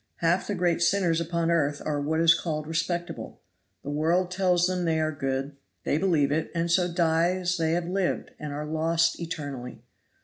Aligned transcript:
Half 0.15 0.47
the 0.47 0.55
great 0.55 0.81
sinners 0.81 1.21
upon 1.21 1.51
earth 1.51 1.79
are 1.85 2.01
what 2.01 2.19
is 2.21 2.33
called 2.33 2.65
respectable. 2.65 3.39
The 3.83 3.91
world 3.91 4.31
tells 4.31 4.65
them 4.65 4.83
they 4.85 4.99
are 4.99 5.11
good 5.11 5.57
they 5.83 5.99
believe 5.99 6.31
it, 6.31 6.49
and 6.55 6.71
so 6.71 6.91
die 6.91 7.37
as 7.37 7.57
they 7.57 7.73
have 7.73 7.85
lived, 7.87 8.31
and 8.39 8.51
are 8.51 8.65
lost 8.65 9.19
eternally. 9.19 9.83